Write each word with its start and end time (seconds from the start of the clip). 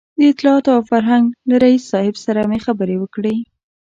د 0.19 0.21
اطلاعاتو 0.31 0.69
او 0.75 0.81
فرهنګ 0.91 1.25
له 1.49 1.55
رییس 1.63 1.83
صاحب 1.91 2.15
سره 2.25 2.41
مې 2.49 2.59
خبرې 2.65 2.95
وکړې. 2.99 3.35